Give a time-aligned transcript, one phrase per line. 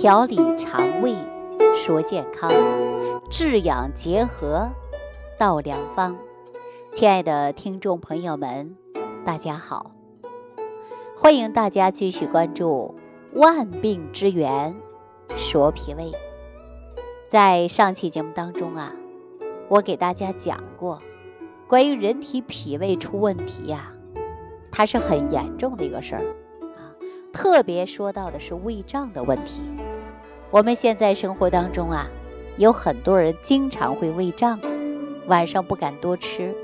[0.00, 1.12] 调理肠胃，
[1.74, 2.52] 说健康，
[3.32, 4.70] 治养结合，
[5.40, 6.16] 道良方。
[6.92, 8.76] 亲爱的听众朋友们，
[9.24, 9.90] 大家好，
[11.16, 12.94] 欢迎大家继续关注
[13.32, 14.76] 万病之源
[15.36, 16.12] 说脾胃。
[17.26, 18.92] 在上期节目当中啊，
[19.66, 21.02] 我给大家讲过
[21.66, 23.92] 关于人体脾胃出问题呀，
[24.70, 26.22] 它是很严重的一个事儿
[26.76, 26.94] 啊。
[27.32, 29.60] 特别说到的是胃胀的问题。
[30.50, 32.08] 我们现在生活当中啊，
[32.56, 34.60] 有很多人经常会胃胀，
[35.26, 36.54] 晚上不敢多吃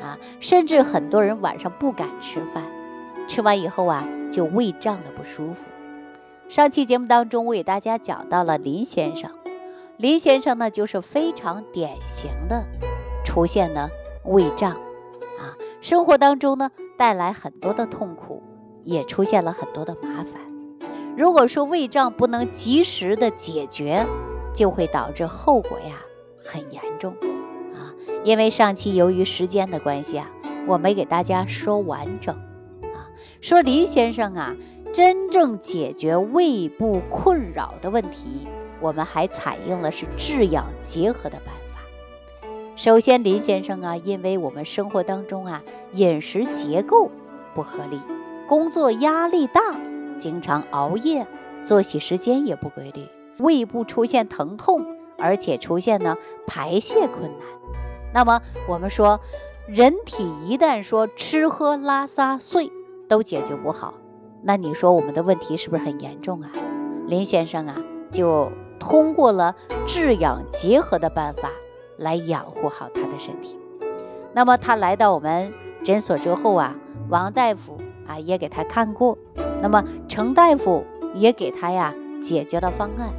[0.00, 2.64] 啊，甚至很多人晚上不敢吃饭，
[3.26, 5.64] 吃完以后啊就胃胀的不舒服。
[6.48, 9.32] 上期节目当中，我给大家讲到了林先生。
[9.96, 12.64] 林先生呢，就是非常典型的
[13.24, 13.90] 出现了
[14.24, 18.42] 胃胀啊，生活当中呢带来很多的痛苦，
[18.84, 20.41] 也出现了很多的麻烦。
[21.16, 24.06] 如果说胃胀不能及时的解决，
[24.54, 26.02] 就会导致后果呀
[26.44, 27.14] 很严重
[27.74, 27.92] 啊。
[28.24, 30.30] 因为上期由于时间的关系啊，
[30.66, 32.36] 我没给大家说完整
[32.82, 34.56] 啊，说林先生啊，
[34.92, 38.46] 真正解决胃部困扰的问题。
[38.80, 41.82] 我们还采用了是治养结合的办法。
[42.74, 47.10] 首先，林先生啊，因为我们生活当中啊饮食结构
[47.54, 48.00] 不合理，
[48.48, 49.60] 工作压力大，
[50.16, 51.26] 经常熬夜，
[51.62, 54.84] 作息时间也不规律，胃部出现疼痛，
[55.18, 57.46] 而且出现呢排泄困难。
[58.12, 59.20] 那么我们说，
[59.66, 62.70] 人体一旦说吃喝拉撒睡
[63.08, 63.94] 都解决不好，
[64.42, 66.50] 那你说我们的问题是不是很严重啊？
[67.06, 67.76] 林先生啊，
[68.10, 68.50] 就。
[68.84, 69.54] 通过了
[69.86, 71.50] 治养结合的办法
[71.96, 73.56] 来养护好他的身体。
[74.32, 75.52] 那么他来到我们
[75.84, 76.74] 诊所之后啊，
[77.08, 79.18] 王大夫啊也给他看过，
[79.62, 83.10] 那么程大夫也给他呀解决了方案，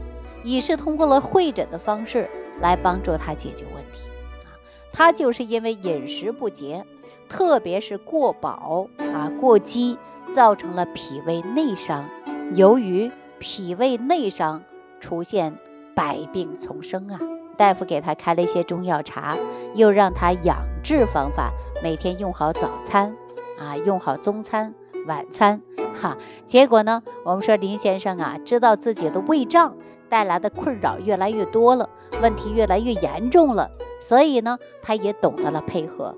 [0.43, 4.09] 也是通过了会诊的方式来帮助他解决问题
[4.43, 4.53] 啊。
[4.91, 6.85] 他就是因为饮食不节，
[7.27, 9.97] 特别是过饱啊过饥，
[10.31, 12.09] 造成了脾胃内伤。
[12.53, 14.61] 由于脾胃内伤。
[15.03, 15.57] 出现
[15.93, 17.19] 百病丛生啊！
[17.57, 19.37] 大夫给他开了一些中药茶，
[19.73, 21.51] 又让他养治方法，
[21.83, 23.13] 每天用好早餐
[23.59, 24.73] 啊，用好中餐、
[25.05, 25.61] 晚餐
[26.03, 26.17] 哈。
[26.45, 29.77] 结果呢，我们说林先生啊，知道自己的胃胀
[30.09, 31.89] 带来的困扰越来越多了，
[32.21, 33.71] 问题越来越严重了，
[34.01, 36.15] 所以呢，他也懂得了配合啊。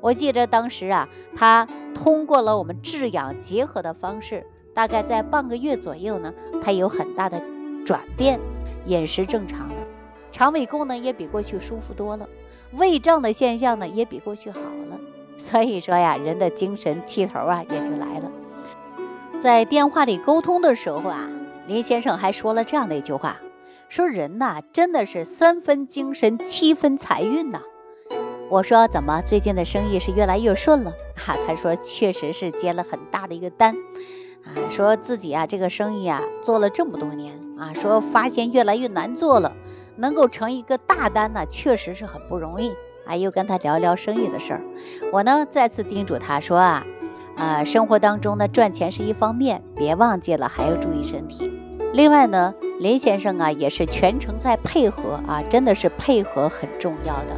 [0.00, 7.42] 我记得当时啊，他通过了我们治养结合的方式，大概在半个月左右呢，他有很大的。
[7.84, 8.38] 转变，
[8.86, 9.74] 饮食正常了，
[10.30, 12.28] 肠胃功能也比过去舒服多了，
[12.70, 15.00] 胃胀的现象呢也比过去好了。
[15.36, 18.30] 所以说呀，人的精神气头啊也就来了。
[19.42, 21.28] 在电话里沟通的时候啊，
[21.66, 23.38] 林先生还说了这样的一句话，
[23.88, 27.60] 说人呐真的是三分精神七分财运呐。
[28.50, 30.92] 我说怎么最近的生意是越来越顺了？
[31.16, 33.74] 哈，他说确实是接了很大的一个单。
[34.44, 39.56] 啊，说自己啊，这个生意啊，做了这么多年啊，说发现越来越难做了，
[39.96, 42.76] 能够成一个大单呢，确实是很不容易
[43.06, 43.16] 啊。
[43.16, 44.62] 又跟他聊聊生意的事儿，
[45.12, 46.86] 我呢再次叮嘱他说啊，
[47.42, 51.52] 啊，生活当中呢赚钱是一方面，别忘记了还要注意身体。
[51.92, 57.34] 另外呢，林先生啊也是全程在配合啊，真的是配合很重要的。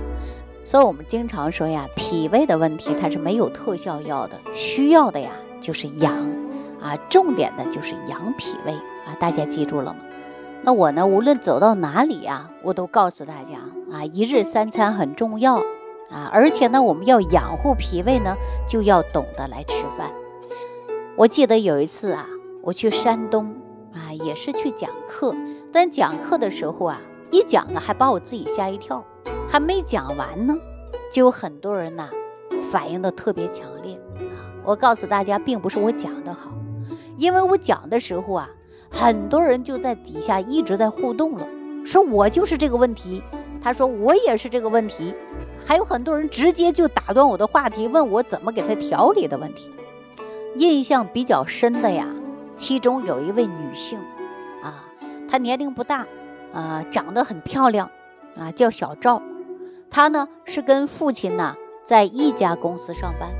[0.66, 5.31] 所以我们经常说呀，脾胃的问题它是没有特效药的，需要的呀
[5.62, 6.31] 就是养。
[6.82, 8.72] 啊，重点的就是养脾胃
[9.06, 10.00] 啊，大家记住了吗？
[10.62, 13.56] 那我呢，无论走到哪里啊，我都告诉大家
[13.91, 15.62] 啊，一日三餐很重要
[16.15, 18.37] 啊，而且呢，我们要养护脾胃呢，
[18.69, 20.13] 就要懂得来吃饭。
[21.17, 22.29] 我记得有一次啊，
[22.63, 23.57] 我去山东
[23.93, 25.35] 啊，也是去讲课，
[25.73, 27.01] 但讲课的时候啊，
[27.33, 29.05] 一讲啊，还把我自己吓一跳，
[29.49, 30.57] 还没讲完呢，
[31.11, 32.09] 就有很多人呐，
[32.71, 34.39] 反应的特别强烈啊。
[34.63, 36.53] 我告诉大家，并不是我讲的好。
[37.17, 38.51] 因为我讲的时候啊，
[38.89, 41.47] 很多人就在底下一直在互动了，
[41.84, 43.22] 说我就是这个问题，
[43.60, 45.15] 他说我也是这个问题，
[45.65, 49.71] 还有很多人直接就打断我的话题，问我怎么给他调理的问题。
[50.57, 52.09] 印象比较深的呀，
[52.57, 53.99] 其中有一位女性
[54.63, 54.84] 啊，
[55.28, 56.07] 她年龄不大
[56.53, 57.91] 啊，长得很漂亮
[58.37, 59.22] 啊，叫小赵，
[59.91, 63.31] 她呢是跟父亲呢在一家公司上班，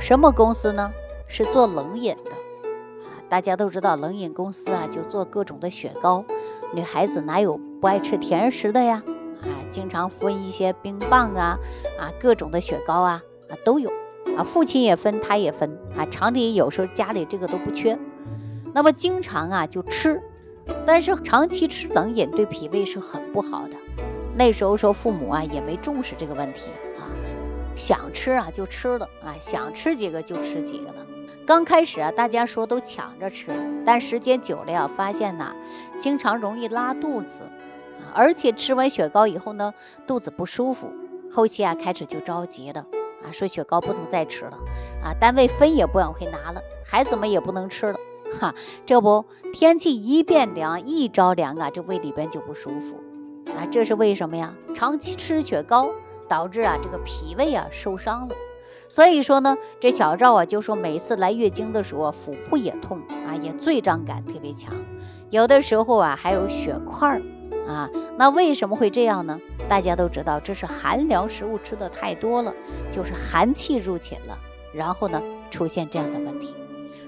[0.00, 0.92] 什么公司呢？
[1.28, 2.30] 是做冷饮的。
[3.28, 6.24] 大家都知道冷饮公司啊，就做各种的雪糕。
[6.72, 9.02] 女孩子哪有不爱吃甜食的呀？
[9.42, 11.58] 啊，经常分一些冰棒啊，
[11.98, 13.90] 啊，各种的雪糕啊，啊都有。
[14.36, 15.78] 啊，父亲也分，他也分。
[15.96, 17.98] 啊，厂里有时候家里这个都不缺。
[18.74, 20.22] 那么经常啊就吃。
[20.84, 23.76] 但是长期吃冷饮对脾胃是很不好的。
[24.36, 27.06] 那时候说父母啊也没重视这个问题啊，
[27.76, 31.06] 想吃啊就吃了啊，想吃几个就吃几个了。
[31.46, 33.52] 刚开始啊，大家说都抢着吃，
[33.86, 35.54] 但时间久了呀，发现呐，
[35.98, 37.44] 经常容易拉肚子，
[38.14, 39.74] 而且吃完雪糕以后呢，
[40.06, 40.92] 肚子不舒服。
[41.32, 42.86] 后期啊，开始就着急了
[43.22, 44.58] 啊，说雪糕不能再吃了
[45.02, 47.98] 啊，单位分也不往回拿了，孩子们也不能吃了。
[48.40, 48.54] 哈，
[48.86, 52.96] 这不天气一变凉，一着凉啊，这胃里边就不舒服
[53.56, 54.54] 啊，这是为什么呀？
[54.74, 55.90] 长期吃雪糕
[56.28, 58.34] 导致啊这个脾胃啊受伤了，
[58.88, 64.74] 所以说呢，这小赵啊就说每次来月经的时候腹部也痛啊，也坠胀感特别强，
[65.30, 67.22] 有的时候啊还有血块儿
[67.66, 69.40] 啊，那为什么会这样呢？
[69.68, 72.54] 大家都知道这是寒凉食物吃的太多了，
[72.90, 74.38] 就是寒气入侵了，
[74.72, 76.54] 然后呢出现这样的问题。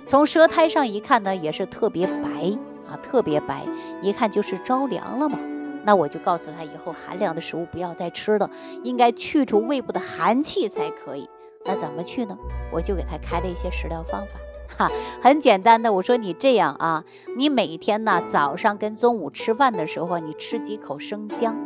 [0.06, 2.58] 从舌苔上一看呢，也是特别白
[2.90, 3.66] 啊，特别白，
[4.02, 5.38] 一看就是着凉了嘛。
[5.84, 8.50] 那我就告诉他，以后寒凉的食物不要再吃了，
[8.82, 11.28] 应该去除胃部的寒气才可以。
[11.64, 12.36] 那怎么去呢？
[12.72, 14.40] 我就给他开了一些食疗方法，
[14.78, 14.90] 哈，
[15.20, 15.92] 很简单的。
[15.92, 17.04] 我说你这样啊，
[17.36, 21.56] 你每天呢早上跟中午吃饭的时候，你吃几口生姜。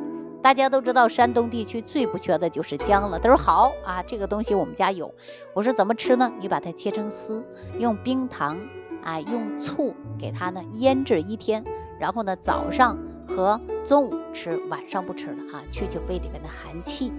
[0.40, 3.18] 大家都知道，山东地区最不缺的就是姜了。
[3.20, 5.14] 他说好啊，这个东西我们家有。
[5.54, 6.32] 我说怎么吃呢？
[6.40, 7.44] 你把它切成丝，
[7.78, 8.58] 用冰糖
[9.04, 11.64] 啊，用醋给它呢腌制一天，
[12.00, 17.12] 然后呢早上和中午吃，晚上不吃了啊，去去胃里面的寒气。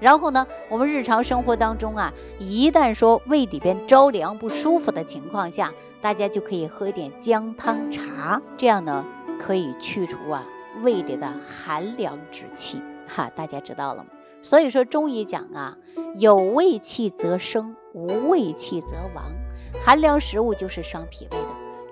[0.00, 9.04] 然后呢，我们日常生活当中啊，一旦说胃里边着凉不舒服的情况下，大家就可以喝一点姜汤茶，这样呢
[9.38, 10.46] 可以去除啊。
[10.82, 14.10] 胃里的寒凉之气，哈，大家知道了吗？
[14.42, 15.76] 所以说中医讲啊，
[16.14, 19.32] 有胃气则生，无胃气则亡。
[19.84, 21.46] 寒凉食物就是伤脾胃的。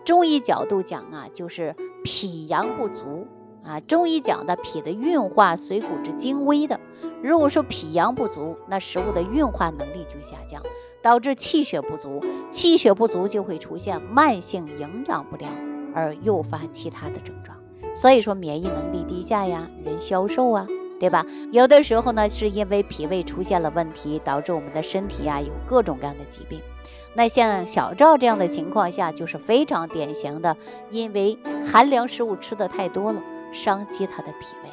[0.05, 1.75] 中医角度讲啊，就是
[2.05, 3.27] 脾阳不足
[3.67, 3.81] 啊。
[3.81, 6.81] 中医讲的脾的运化随骨之精微的。
[7.23, 10.63] 如果说脾阳不足，那食物的运化能力就下降，
[11.03, 12.21] 导致气血不足。
[12.51, 15.51] 气血不足就会出现慢性营养不良，
[15.95, 17.57] 而诱发其他的症状。
[17.95, 20.67] 所以说免疫能力低下呀，人消瘦啊，
[21.01, 21.25] 对吧？
[21.51, 26.61] 有的时候呢，是因为脾胃出现了问题，导致我们的身体呀有各种各样的疾病。
[27.15, 30.59] 那像小赵这样的情况下，就是非常典型的，
[30.91, 34.71] 因为寒凉食物吃的太多了，伤及他的脾胃。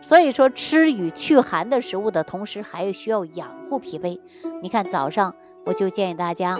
[0.00, 4.20] 所以说，吃与去寒的食物的同时，还需要养护脾胃。
[4.62, 6.58] 你看早上我就建议大家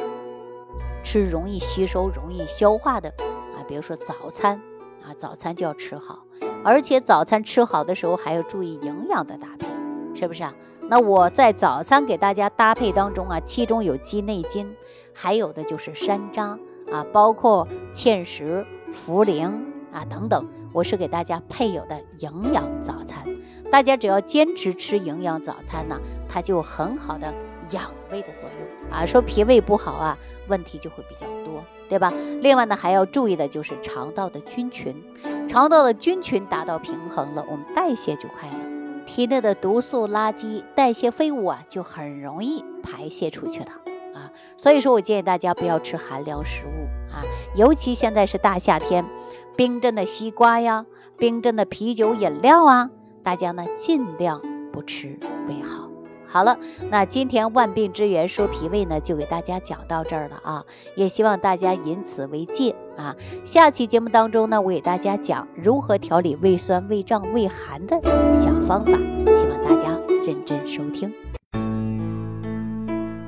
[1.03, 3.11] 吃容易吸收、容易消化的
[3.55, 4.61] 啊，比如说早餐。
[5.05, 6.21] 啊，早餐就要吃好，
[6.63, 9.67] 而且早餐吃好的时候还要注意营养的搭配，
[10.15, 10.55] 是不是啊？
[10.89, 14.77] 那我在早餐给大家搭配当中啊，其中有鸡内金，
[15.13, 23.25] 还有的就是山楂啊，包括芡实、茯苓啊等等，我是给大家配有的营养早餐。
[23.71, 27.33] 大家只要坚持吃营养早餐呢，它就很好的。
[27.71, 32.13] 养胃的作用啊，说脾胃不好啊，问题就会比较多，对吧？
[32.41, 35.03] 另外呢，还要注意的就是肠道的菌群，
[35.49, 43.71] 肠道的菌群达到平衡了，我们代谢就快了，体内的毒素、垃圾、代谢废物啊，就很容易排泄出去了
[44.13, 44.33] 啊。
[44.59, 47.23] 所以说我建议大家不要吃寒凉食物啊，
[47.55, 49.07] 尤其现在是大夏天，
[49.57, 50.87] 冰镇的西瓜呀，
[51.19, 52.91] 冰镇的啤酒饮料啊，
[53.23, 54.41] 大家呢尽量
[54.73, 55.19] 不吃
[55.49, 55.89] 为好。
[56.27, 56.57] 好了，
[56.91, 60.65] 那今天万病之源说脾胃呢，就给大家讲到这儿了啊，
[60.97, 63.15] 也希望大家以此为戒啊。
[63.45, 68.01] 下期节目当中呢，我给大家讲如何调理胃酸、胃胀、胃寒的
[68.33, 68.93] 小方法，
[69.35, 71.13] 希望大家认真收听。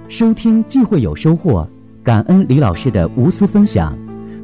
[0.08, 1.68] 收听既会有收获，
[2.02, 4.03] 感恩李老师的无私分享。